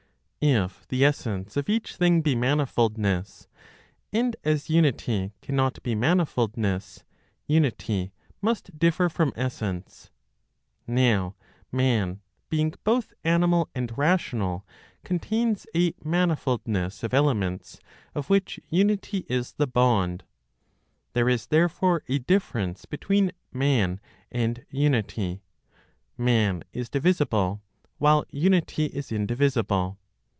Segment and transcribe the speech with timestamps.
[0.43, 3.45] If the essence of each thing be manifoldness,
[4.11, 7.03] and as unity cannot be manifoldness,
[7.45, 8.11] unity
[8.41, 10.09] must differ from essence.
[10.87, 11.35] Now
[11.71, 14.65] man, being both animal and rational,
[15.03, 17.79] contains a manifoldness of elements
[18.15, 20.23] of which unity is the bond.
[21.13, 23.99] There is therefore a difference between man
[24.31, 25.43] and unity;
[26.17, 27.61] man is divisible,
[27.99, 29.99] while unity is indivisible.